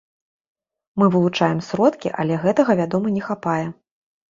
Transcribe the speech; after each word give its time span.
Мы 1.01 1.09
вылучаем 1.15 1.59
сродкі, 1.69 2.13
але 2.25 2.41
гэтага, 2.47 2.71
вядома, 2.83 3.07
не 3.21 3.29
хапае. 3.31 3.63